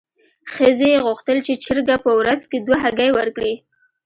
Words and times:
ښځې 0.53 0.91
غوښتل 1.05 1.37
چې 1.45 1.53
چرګه 1.63 1.95
په 2.05 2.11
ورځ 2.19 2.41
کې 2.49 2.57
دوه 2.59 2.77
هګۍ 2.83 3.09
ورکړي. 3.17 3.53